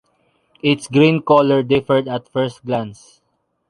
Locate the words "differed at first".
1.61-2.65